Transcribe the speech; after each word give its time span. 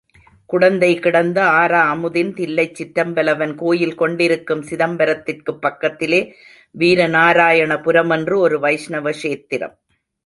குடந்தைகிடந்த 0.49 1.39
ஆரா 1.57 1.81
அமுதன் 1.89 2.31
தில்லைச் 2.33 2.73
சிற்றம்பலவன் 2.79 3.53
கோயில் 3.55 3.95
கொண்டிருக்கும் 3.95 4.63
சிதம்பரத்துக்குப் 4.63 5.61
பக்கத்திலே 5.61 6.21
வீரநாராயணபுரம் 6.75 8.13
என்று 8.17 8.39
ஒரு 8.39 8.59
வைஷ்ணவ 8.59 9.11
க்ஷேத்திரம். 9.11 9.77